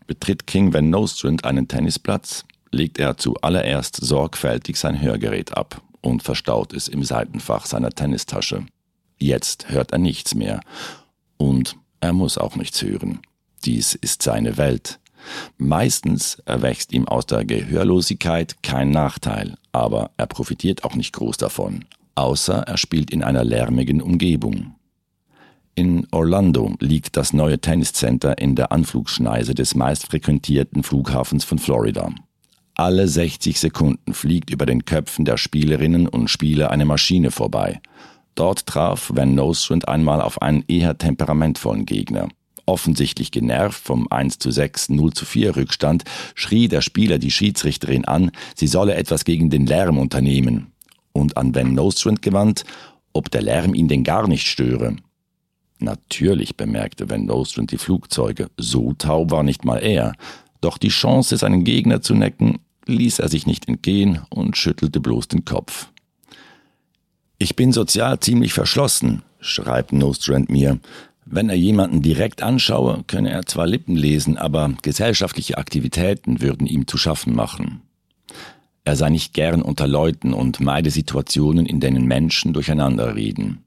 Betritt 0.08 0.46
King 0.46 0.74
Van 0.74 0.90
Nostrand 0.90 1.46
einen 1.46 1.70
Tennisplatz, 1.70 2.44
legt 2.70 3.00
er 3.00 3.16
zuallererst 3.16 3.96
sorgfältig 3.96 4.76
sein 4.76 5.00
Hörgerät 5.02 5.56
ab 5.56 5.82
und 6.04 6.22
verstaut 6.22 6.74
es 6.74 6.88
im 6.88 7.04
Seitenfach 7.04 7.66
seiner 7.66 7.90
Tennistasche. 7.90 8.66
Jetzt 9.18 9.70
hört 9.70 9.92
er 9.92 9.98
nichts 9.98 10.36
mehr. 10.36 10.62
Und 11.38 11.78
er 12.02 12.14
muss 12.14 12.38
auch 12.38 12.56
nichts 12.56 12.82
hören. 12.82 13.20
Dies 13.66 13.96
ist 13.96 14.22
seine 14.22 14.58
Welt. 14.58 15.00
Meistens 15.58 16.36
erwächst 16.46 16.92
ihm 16.92 17.08
aus 17.08 17.26
der 17.26 17.46
Gehörlosigkeit 17.46 18.62
kein 18.62 18.92
Nachteil, 18.92 19.56
aber 19.72 20.12
er 20.18 20.28
profitiert 20.28 20.84
auch 20.84 20.96
nicht 20.96 21.14
groß 21.14 21.38
davon, 21.38 21.86
außer 22.16 22.64
er 22.68 22.78
spielt 22.78 23.10
in 23.10 23.24
einer 23.24 23.46
lärmigen 23.46 24.02
Umgebung. 24.02 24.76
In 25.76 26.08
Orlando 26.12 26.76
liegt 26.80 27.16
das 27.18 27.32
neue 27.34 27.60
Tenniscenter 27.60 28.38
in 28.38 28.56
der 28.56 28.72
Anflugschneise 28.72 29.56
des 29.56 29.74
meistfrequentierten 29.74 30.84
Flughafens 30.84 31.46
von 31.46 31.58
Florida. 31.58 32.14
Alle 32.76 33.08
60 33.08 33.60
Sekunden 33.60 34.14
fliegt 34.14 34.50
über 34.50 34.66
den 34.66 34.86
Köpfen 34.86 35.26
der 35.26 35.38
Spielerinnen 35.38 36.08
und 36.08 36.30
Spieler 36.30 36.72
eine 36.72 36.86
Maschine 36.86 37.30
vorbei. 37.30 37.82
Dort 38.34 38.66
traf 38.66 39.12
Van 39.14 39.36
Nostrand 39.36 39.88
einmal 39.88 40.22
auf 40.22 40.42
einen 40.42 40.64
eher 40.68 40.98
temperamentvollen 40.98 41.86
Gegner. 41.86 42.30
Offensichtlich 42.66 43.30
genervt 43.30 43.84
vom 43.84 44.08
1 44.10 44.40
zu 44.40 44.50
6, 44.50 44.90
0 44.90 45.14
zu 45.14 45.26
4 45.26 45.56
Rückstand, 45.56 46.04
schrie 46.34 46.68
der 46.68 46.82
Spieler 46.82 47.20
die 47.20 47.30
Schiedsrichterin 47.30 48.06
an, 48.06 48.32
sie 48.56 48.68
solle 48.68 48.96
etwas 48.96 49.26
gegen 49.26 49.50
den 49.50 49.68
Lärm 49.68 50.00
unternehmen. 50.00 50.72
Und 51.12 51.38
an 51.38 51.54
Van 51.54 51.76
Nostrand 51.76 52.24
gewandt, 52.24 52.64
ob 53.12 53.30
der 53.30 53.44
Lärm 53.44 53.76
ihn 53.76 53.88
denn 53.88 54.04
gar 54.04 54.28
nicht 54.28 54.48
störe. 54.48 54.96
Natürlich 55.78 56.58
bemerkte 56.58 57.10
Van 57.10 57.26
Nostrand 57.26 57.72
die 57.72 57.78
Flugzeuge, 57.78 58.50
so 58.58 58.94
taub 58.94 59.30
war 59.30 59.44
nicht 59.44 59.64
mal 59.64 59.78
er. 59.78 60.14
Doch 60.64 60.78
die 60.78 60.88
Chance, 60.88 61.36
seinen 61.36 61.66
Gegner 61.66 62.02
zu 62.02 62.16
necken, 62.16 62.60
ließ 62.86 63.20
er 63.20 63.28
sich 63.28 63.46
nicht 63.46 63.68
entgehen 63.68 64.22
und 64.30 64.56
schüttelte 64.56 65.02
bloß 65.02 65.28
den 65.28 65.44
Kopf. 65.44 65.90
Ich 67.38 67.58
bin 67.58 67.74
sozial 67.74 68.22
ziemlich 68.22 68.54
verschlossen, 68.54 69.24
schreibt 69.42 69.92
Nostrand 69.92 70.50
mir. 70.50 70.80
Wenn 71.26 71.50
er 71.50 71.56
jemanden 71.56 72.02
direkt 72.02 72.42
anschaue, 72.42 73.04
könne 73.08 73.30
er 73.30 73.46
zwar 73.46 73.68
Lippen 73.68 73.98
lesen, 73.98 74.38
aber 74.38 74.74
gesellschaftliche 74.82 75.58
Aktivitäten 75.58 76.40
würden 76.40 76.66
ihm 76.66 76.88
zu 76.88 76.98
schaffen 76.98 77.36
machen. 77.36 77.82
Er 78.86 78.96
sei 78.96 79.10
nicht 79.10 79.34
gern 79.34 79.62
unter 79.62 79.86
Leuten 79.86 80.34
und 80.34 80.62
meide 80.62 80.92
Situationen, 80.92 81.66
in 81.66 81.82
denen 81.82 82.06
Menschen 82.06 82.54
durcheinander 82.54 83.16
reden. 83.16 83.66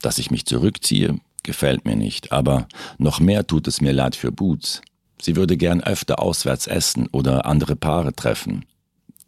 Dass 0.00 0.18
ich 0.18 0.32
mich 0.32 0.44
zurückziehe, 0.44 1.20
gefällt 1.44 1.84
mir 1.84 1.94
nicht, 1.94 2.32
aber 2.32 2.66
noch 2.98 3.20
mehr 3.20 3.46
tut 3.46 3.68
es 3.68 3.80
mir 3.80 3.92
leid 3.92 4.16
für 4.16 4.32
Boots. 4.32 4.82
Sie 5.22 5.36
würde 5.36 5.56
gern 5.56 5.80
öfter 5.80 6.20
auswärts 6.20 6.66
essen 6.66 7.06
oder 7.12 7.46
andere 7.46 7.76
Paare 7.76 8.12
treffen. 8.12 8.64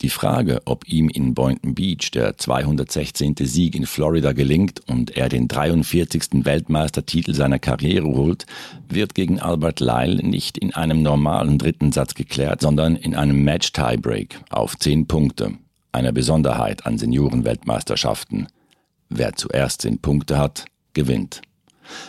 Die 0.03 0.11
Frage, 0.11 0.61
ob 0.65 0.89
ihm 0.89 1.09
in 1.09 1.35
Boynton 1.35 1.77
Beach 1.77 2.11
der 2.11 2.37
216. 2.37 3.37
Sieg 3.39 3.77
in 3.77 3.87
Florida 3.87 4.33
gelingt 4.33 4.81
und 4.89 5.17
er 5.17 5.29
den 5.29 5.47
43. 5.47 6.45
Weltmeistertitel 6.45 7.33
seiner 7.33 7.61
Karriere 7.61 8.09
holt, 8.09 8.45
wird 8.89 9.15
gegen 9.15 9.39
Albert 9.39 9.79
Lyle 9.79 10.17
nicht 10.17 10.59
in 10.59 10.75
einem 10.75 11.01
normalen 11.01 11.59
dritten 11.59 11.93
Satz 11.93 12.15
geklärt, 12.15 12.61
sondern 12.61 12.97
in 12.97 13.15
einem 13.15 13.45
Match-Tiebreak 13.45 14.41
auf 14.51 14.77
10 14.77 15.07
Punkte, 15.07 15.53
einer 15.93 16.11
Besonderheit 16.11 16.87
an 16.87 16.99
Seniorenweltmeisterschaften. 16.99 18.49
Wer 19.11 19.35
zuerst 19.35 19.83
10 19.83 20.01
Punkte 20.01 20.39
hat, 20.39 20.65
gewinnt. 20.93 21.41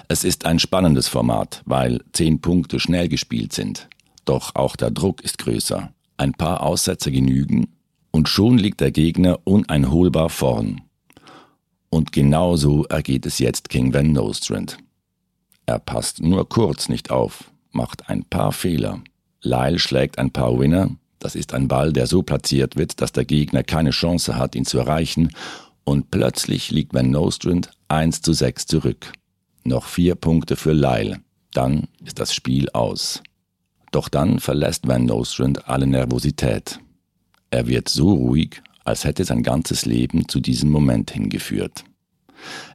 Es 0.08 0.24
ist 0.24 0.46
ein 0.46 0.60
spannendes 0.60 1.08
Format, 1.08 1.62
weil 1.66 2.02
10 2.14 2.42
Punkte 2.42 2.80
schnell 2.80 3.08
gespielt 3.08 3.54
sind. 3.54 3.88
Doch 4.26 4.56
auch 4.56 4.76
der 4.76 4.92
Druck 4.92 5.22
ist 5.22 5.38
größer. 5.38 5.92
Ein 6.18 6.34
paar 6.34 6.62
Aussätze 6.64 7.12
genügen 7.12 7.68
und 8.12 8.30
schon 8.30 8.58
liegt 8.58 8.82
der 8.82 8.92
Gegner 8.92 9.40
uneinholbar 9.44 10.30
vorn. 10.30 10.82
Und 11.90 12.12
genauso 12.12 12.86
ergeht 12.86 13.26
es 13.26 13.40
jetzt 13.40 13.70
King 13.70 13.94
Van 13.94 14.12
Nostrand. 14.12 14.78
Er 15.66 15.80
passt 15.80 16.22
nur 16.22 16.48
kurz 16.48 16.90
nicht 16.90 17.12
auf, 17.12 17.52
macht 17.72 18.10
ein 18.10 18.24
paar 18.24 18.52
Fehler. 18.52 19.02
Lyle 19.42 19.80
schlägt 19.80 20.18
ein 20.18 20.32
paar 20.32 20.58
Winner, 20.60 20.90
das 21.20 21.36
ist 21.36 21.54
ein 21.54 21.68
Ball, 21.68 21.92
der 21.92 22.08
so 22.08 22.24
platziert 22.24 22.76
wird, 22.76 23.02
dass 23.02 23.12
der 23.12 23.26
Gegner 23.26 23.64
keine 23.64 23.92
Chance 23.92 24.38
hat, 24.38 24.56
ihn 24.56 24.66
zu 24.66 24.78
erreichen, 24.78 25.32
und 25.84 26.10
plötzlich 26.10 26.72
liegt 26.72 26.94
Van 26.94 27.12
Nostrand 27.12 27.70
1 27.88 28.22
zu 28.22 28.34
6 28.34 28.66
zurück. 28.66 29.14
Noch 29.68 29.86
vier 29.86 30.14
Punkte 30.14 30.56
für 30.56 30.74
Lyle, 30.74 31.22
dann 31.52 31.88
ist 32.06 32.20
das 32.20 32.36
Spiel 32.36 32.70
aus. 32.70 33.24
Doch 33.92 34.10
dann 34.10 34.40
verlässt 34.40 34.88
Van 34.88 35.06
Nostrand 35.06 35.68
alle 35.68 35.88
Nervosität. 35.88 36.80
Er 37.50 37.66
wird 37.66 37.90
so 37.90 38.14
ruhig, 38.14 38.62
als 38.84 39.06
hätte 39.06 39.26
sein 39.26 39.42
ganzes 39.42 39.86
Leben 39.86 40.30
zu 40.30 40.40
diesem 40.40 40.70
Moment 40.70 41.10
hingeführt. 41.10 41.84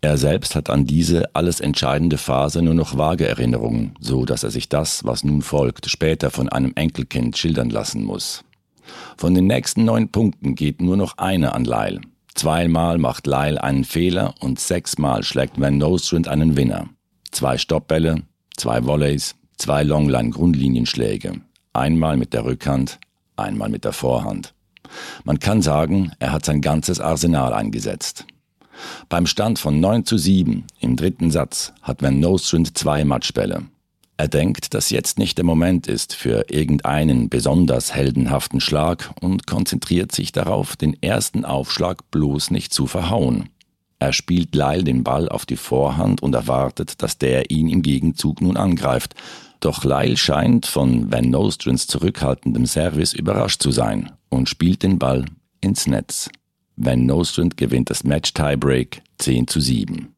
Er 0.00 0.16
selbst 0.16 0.56
hat 0.56 0.68
an 0.68 0.84
diese 0.84 1.32
alles 1.36 1.60
entscheidende 1.60 2.18
Phase 2.18 2.60
nur 2.60 2.74
noch 2.74 2.98
vage 2.98 3.28
Erinnerungen, 3.28 3.94
so 4.00 4.24
dass 4.24 4.42
er 4.42 4.50
sich 4.50 4.68
das, 4.68 5.04
was 5.04 5.22
nun 5.22 5.42
folgt, 5.42 5.88
später 5.88 6.30
von 6.30 6.48
einem 6.48 6.72
Enkelkind 6.74 7.38
schildern 7.38 7.70
lassen 7.70 8.02
muss. 8.02 8.42
Von 9.16 9.34
den 9.34 9.46
nächsten 9.46 9.84
neun 9.84 10.08
Punkten 10.08 10.56
geht 10.56 10.82
nur 10.82 10.96
noch 10.96 11.18
eine 11.18 11.54
an 11.54 11.64
Lyle. 11.64 12.00
Zweimal 12.40 12.96
macht 12.96 13.26
Lyle 13.26 13.62
einen 13.62 13.84
Fehler 13.84 14.32
und 14.40 14.58
sechsmal 14.58 15.22
schlägt 15.24 15.60
Van 15.60 15.76
Nostrand 15.76 16.26
einen 16.26 16.56
Winner. 16.56 16.88
Zwei 17.32 17.58
Stoppbälle, 17.58 18.22
zwei 18.56 18.86
Volleys, 18.86 19.34
zwei 19.58 19.82
Longline-Grundlinienschläge. 19.82 21.42
Einmal 21.74 22.16
mit 22.16 22.32
der 22.32 22.46
Rückhand, 22.46 22.98
einmal 23.36 23.68
mit 23.68 23.84
der 23.84 23.92
Vorhand. 23.92 24.54
Man 25.22 25.38
kann 25.38 25.60
sagen, 25.60 26.12
er 26.18 26.32
hat 26.32 26.46
sein 26.46 26.62
ganzes 26.62 26.98
Arsenal 26.98 27.52
eingesetzt. 27.52 28.24
Beim 29.10 29.26
Stand 29.26 29.58
von 29.58 29.78
9 29.78 30.06
zu 30.06 30.16
7 30.16 30.64
im 30.80 30.96
dritten 30.96 31.30
Satz 31.30 31.74
hat 31.82 32.00
Van 32.00 32.20
Nostrand 32.20 32.78
zwei 32.78 33.04
Matchbälle. 33.04 33.64
Er 34.20 34.28
denkt, 34.28 34.74
dass 34.74 34.90
jetzt 34.90 35.18
nicht 35.18 35.38
der 35.38 35.46
Moment 35.46 35.86
ist 35.86 36.14
für 36.14 36.50
irgendeinen 36.50 37.30
besonders 37.30 37.94
heldenhaften 37.94 38.60
Schlag 38.60 39.14
und 39.22 39.46
konzentriert 39.46 40.12
sich 40.12 40.30
darauf, 40.30 40.76
den 40.76 41.02
ersten 41.02 41.46
Aufschlag 41.46 42.10
bloß 42.10 42.50
nicht 42.50 42.74
zu 42.74 42.86
verhauen. 42.86 43.48
Er 43.98 44.12
spielt 44.12 44.54
Lyle 44.54 44.84
den 44.84 45.04
Ball 45.04 45.30
auf 45.30 45.46
die 45.46 45.56
Vorhand 45.56 46.22
und 46.22 46.34
erwartet, 46.34 47.02
dass 47.02 47.16
der 47.16 47.50
ihn 47.50 47.70
im 47.70 47.80
Gegenzug 47.80 48.42
nun 48.42 48.58
angreift. 48.58 49.14
Doch 49.58 49.84
Lyle 49.84 50.18
scheint 50.18 50.66
von 50.66 51.10
Van 51.10 51.30
Nostrens 51.30 51.86
zurückhaltendem 51.86 52.66
Service 52.66 53.14
überrascht 53.14 53.62
zu 53.62 53.70
sein 53.70 54.12
und 54.28 54.50
spielt 54.50 54.82
den 54.82 54.98
Ball 54.98 55.24
ins 55.62 55.86
Netz. 55.86 56.28
Van 56.76 57.06
Nostrand 57.06 57.56
gewinnt 57.56 57.88
das 57.88 58.04
Match 58.04 58.34
Tiebreak 58.34 59.00
10 59.16 59.48
zu 59.48 59.62
7. 59.62 60.14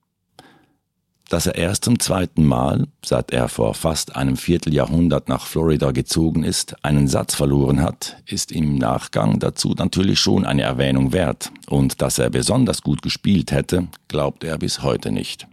Dass 1.33 1.47
er 1.47 1.55
erst 1.55 1.87
zum 1.87 1.99
zweiten 1.99 2.45
Mal, 2.45 2.89
seit 3.03 3.31
er 3.31 3.49
vor 3.49 3.73
fast 3.73 4.17
einem 4.17 4.37
Vierteljahrhundert 4.37 5.31
nach 5.31 5.47
Florida 5.47 5.91
gezogen 5.91 6.45
ist, 6.45 6.85
einen 6.85 7.09
Satz 7.09 7.35
verloren 7.35 7.81
hat, 7.81 8.19
ist 8.27 8.53
im 8.53 8.75
Nachgang 8.75 9.39
dazu 9.39 9.71
natürlich 9.71 10.21
schon 10.21 10.45
eine 10.45 10.61
Erwähnung 10.61 11.15
wert. 11.15 11.51
Und 11.71 12.03
dass 12.03 12.19
er 12.19 12.29
besonders 12.29 12.83
gut 12.83 13.01
gespielt 13.01 13.51
hätte, 13.51 13.89
glaubt 14.09 14.45
er 14.45 14.59
bis 14.59 14.83
heute 14.83 15.11
nicht. 15.11 15.47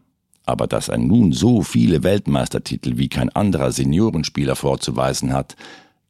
Aber 0.46 0.68
dass 0.68 0.90
er 0.90 0.98
nun 0.98 1.32
so 1.32 1.62
viele 1.62 2.04
Weltmeistertitel 2.04 2.98
wie 2.98 3.08
kein 3.08 3.30
anderer 3.30 3.72
Seniorenspieler 3.72 4.58
vorzuweisen 4.58 5.32
hat, 5.32 5.56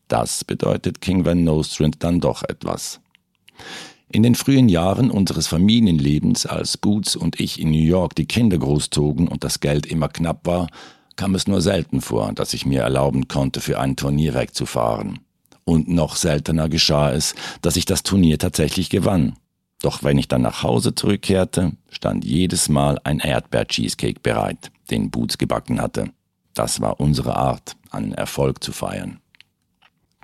das 0.07 0.43
bedeutet 0.43 0.99
King 0.99 1.25
Van 1.25 1.43
Nostrand 1.43 2.03
dann 2.03 2.19
doch 2.19 2.41
etwas. 2.41 3.01
In 4.11 4.23
den 4.23 4.33
frühen 4.33 4.69
Jahren 4.69 5.11
unseres 5.11 5.45
Familienlebens, 5.45 6.47
als 6.47 6.77
Boots 6.77 7.15
und 7.15 7.39
ich 7.39 7.61
in 7.61 7.69
New 7.69 7.77
York 7.77 8.15
die 8.15 8.25
Kinder 8.25 8.57
großzogen 8.57 9.27
und 9.27 9.43
das 9.43 9.59
Geld 9.59 9.85
immer 9.85 10.09
knapp 10.09 10.47
war, 10.47 10.67
kam 11.15 11.35
es 11.35 11.45
nur 11.45 11.61
selten 11.61 12.01
vor, 12.01 12.33
dass 12.33 12.55
ich 12.55 12.65
mir 12.65 12.81
erlauben 12.81 13.27
konnte, 13.27 13.61
für 13.61 13.79
ein 13.79 13.95
Turnier 13.95 14.33
wegzufahren. 14.33 15.19
Und 15.63 15.89
noch 15.89 16.15
seltener 16.15 16.69
geschah 16.69 17.11
es, 17.11 17.35
dass 17.61 17.75
ich 17.75 17.85
das 17.85 18.01
Turnier 18.01 18.39
tatsächlich 18.39 18.89
gewann. 18.89 19.35
Doch 19.83 20.01
wenn 20.01 20.17
ich 20.17 20.27
dann 20.27 20.41
nach 20.41 20.63
Hause 20.63 20.95
zurückkehrte, 20.95 21.73
stand 21.91 22.25
jedes 22.25 22.67
Mal 22.67 22.99
ein 23.03 23.19
Erdbeer-Cheesecake 23.19 24.21
bereit, 24.21 24.71
den 24.89 25.11
Boots 25.11 25.37
gebacken 25.37 25.79
hatte. 25.79 26.09
Das 26.55 26.81
war 26.81 26.99
unsere 26.99 27.35
Art, 27.35 27.75
einen 27.91 28.13
Erfolg 28.13 28.63
zu 28.63 28.71
feiern. 28.71 29.18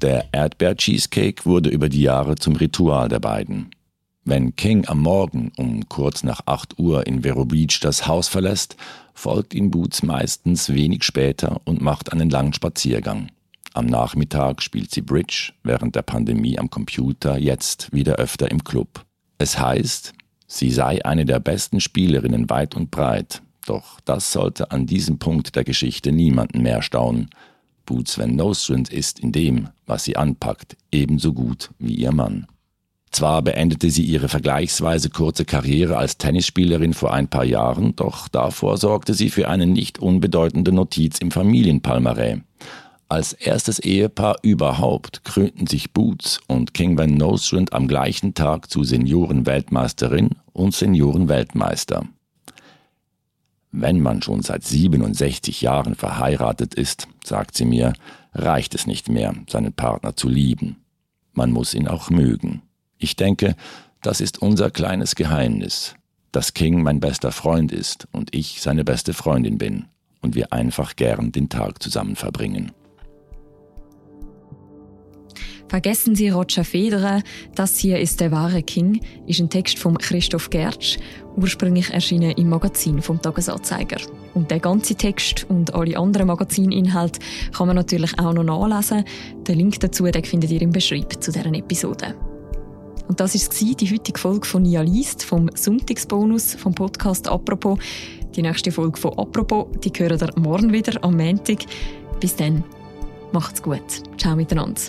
Der 0.02 0.25
Erdbeer-Cheesecake 0.34 1.46
wurde 1.46 1.70
über 1.70 1.88
die 1.88 2.02
Jahre 2.02 2.36
zum 2.36 2.58
Ritual 2.58 3.08
der 3.08 3.20
beiden. 3.20 3.72
Wenn 4.25 4.56
King 4.56 4.88
am 4.88 5.02
Morgen 5.02 5.52
um 5.56 5.88
kurz 5.88 6.24
nach 6.24 6.42
8 6.46 6.80
Uhr 6.80 7.08
in 7.08 7.22
Vero 7.22 7.46
Beach 7.46 7.80
das 7.80 8.06
Haus 8.08 8.28
verlässt, 8.28 8.75
folgt 9.14 9.54
ihm 9.54 9.72
Boots 9.72 10.04
meistens 10.04 10.74
wenig 10.74 11.04
später 11.04 11.62
und 11.64 11.82
macht 11.82 12.12
einen 12.12 12.30
langen 12.30 12.54
Spaziergang. 12.54 13.30
Am 13.74 13.86
Nachmittag 13.86 14.62
spielt 14.62 14.92
sie 14.92 15.02
Bridge, 15.02 15.54
während 15.64 15.96
der 15.96 16.02
Pandemie 16.02 16.58
am 16.60 16.70
Computer, 16.70 17.38
jetzt 17.38 17.94
wieder 17.94 18.16
öfter 18.16 18.52
im 18.52 18.64
Club. 18.64 19.06
Es 19.38 19.60
heißt, 19.60 20.14
sie 20.48 20.72
sei 20.72 21.06
eine 21.06 21.25
der 21.25 21.40
besten 21.40 21.80
Spielerinnen 21.80 22.50
weit 22.50 22.75
und 22.75 22.92
breit, 22.92 23.42
doch 23.66 24.00
das 24.02 24.32
sollte 24.32 24.72
an 24.72 24.86
diesem 24.86 25.20
Punkt 25.20 25.56
der 25.56 25.64
Geschichte 25.64 26.12
niemanden 26.12 26.62
mehr 26.62 26.82
staunen. 26.82 27.30
Boots 27.86 28.18
Van 28.18 28.36
Nostrand 28.36 28.92
ist 28.92 29.20
in 29.20 29.32
dem, 29.32 29.70
was 29.86 30.04
sie 30.04 30.18
anpackt, 30.18 30.75
ebenso 30.92 31.34
gut 31.34 31.70
wie 31.80 31.96
ihr 31.96 32.12
Mann. 32.12 32.48
Zwar 33.12 33.42
beendete 33.42 33.89
sie 33.92 34.04
ihre 34.04 34.27
vergleichsweise 34.27 35.10
kurze 35.10 35.46
Karriere 35.46 35.96
als 35.96 36.18
Tennisspielerin 36.18 36.94
vor 36.94 37.13
ein 37.13 37.30
paar 37.30 37.46
Jahren, 37.46 37.96
doch 37.96 38.27
davor 38.27 38.77
sorgte 38.77 39.13
sie 39.13 39.30
für 39.30 39.48
eine 39.48 39.68
nicht 39.68 40.00
unbedeutende 40.00 40.74
Notiz 40.74 41.20
im 41.20 41.32
Familienpalmarès. 41.32 42.42
Als 43.08 43.34
erstes 43.34 43.80
Ehepaar 43.80 44.36
überhaupt 44.42 45.24
krönten 45.24 45.68
sich 45.68 45.94
Boots 45.94 46.42
und 46.48 46.74
King 46.74 46.98
Van 46.98 47.13
Nostrand 47.13 47.72
am 47.72 47.88
gleichen 47.88 48.34
Tag 48.34 48.70
zu 48.70 48.84
Seniorenweltmeisterin 48.84 50.32
und 50.51 50.75
Seniorenweltmeister. 50.75 52.06
Wenn 53.77 54.00
man 54.00 54.22
schon 54.22 54.41
seit 54.41 54.63
67 54.63 55.60
Jahren 55.60 55.96
verheiratet 55.96 56.75
ist, 56.75 57.10
sagt 57.25 57.58
sie 57.58 57.65
mir, 57.65 57.91
reicht 58.34 58.74
es 58.74 58.88
nicht 58.88 59.10
mehr, 59.10 59.36
seinen 59.50 59.74
Partner 59.74 60.15
zu 60.15 60.29
lieben. 60.29 60.77
Man 61.34 61.51
muss 61.51 61.74
ihn 61.74 61.89
auch 61.89 62.10
mögen. 62.10 62.62
Ich 62.98 63.17
denke, 63.17 63.58
das 64.01 64.22
ist 64.22 64.41
unser 64.41 64.72
kleines 64.72 65.15
Geheimnis, 65.15 65.96
dass 66.32 66.53
King 66.53 66.84
mein 66.84 67.01
bester 67.01 67.34
Freund 67.34 67.74
ist 67.74 68.08
und 68.13 68.34
ich 68.34 68.62
seine 68.62 68.86
beste 68.86 69.13
Freundin 69.13 69.58
bin 69.58 69.88
und 70.21 70.36
wir 70.36 70.54
einfach 70.54 70.95
gern 70.95 71.34
den 71.34 71.50
Tag 71.50 71.84
zusammen 71.84 72.15
verbringen. 72.15 72.71
Vergessen 75.76 76.16
Sie 76.16 76.30
Roger 76.30 76.64
Federer, 76.64 77.22
das 77.54 77.78
hier 77.78 78.00
ist 78.00 78.22
der 78.22 78.32
wahre 78.32 78.64
King, 78.64 79.02
ist 79.28 79.42
ein 79.42 79.50
Text 79.50 79.78
von 79.78 79.98
Christoph 79.98 80.50
Gertsch, 80.50 80.98
ursprünglich 81.36 81.90
erschienen 81.90 82.32
im 82.32 82.48
Magazin 82.48 83.02
vom 83.02 83.22
Tagesanzeiger. 83.22 83.98
Und 84.34 84.52
der 84.52 84.62
ganze 84.62 84.96
Text 84.96 85.46
und 85.50 85.76
alle 85.76 85.98
anderen 85.98 86.28
Magazininhalte 86.28 87.20
kann 87.52 87.68
man 87.68 87.76
natürlich 87.76 88.18
auch 88.18 88.32
noch 88.32 88.46
nachlesen. 88.46 89.04
Den 89.46 89.58
Link 89.58 89.78
dazu 89.82 90.06
den 90.06 90.24
findet 90.24 90.52
ihr 90.52 90.62
im 90.62 90.72
Beschreibung 90.72 91.20
zu 91.20 91.34
deren 91.34 91.56
Episode. 91.56 92.16
Und 93.10 93.20
das 93.20 93.36
war 93.36 93.76
die 93.76 93.92
heutige 93.92 94.18
Folge 94.18 94.48
von 94.48 94.62
Nia 94.62 94.82
Liest 94.82 95.26
vom 95.26 95.50
Sonntagsbonus 95.54 96.56
vom 96.56 96.74
Podcast 96.74 97.28
«Apropos». 97.28 97.78
Die 98.34 98.44
nächste 98.44 98.72
Folge 98.72 98.98
von 98.98 99.12
«Apropos» 99.18 99.68
die 99.84 99.92
hören 99.94 100.22
ihr 100.22 100.42
morgen 100.42 100.72
wieder 100.72 101.04
am 101.04 101.18
Montag. 101.18 101.66
Bis 102.22 102.34
dann, 102.34 102.64
macht's 103.34 103.62
gut. 103.62 103.84
Ciao 104.18 104.38
miteinander. 104.38 104.80